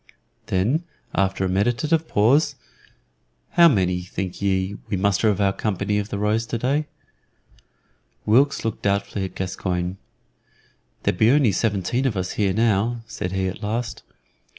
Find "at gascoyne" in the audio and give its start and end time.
9.25-9.97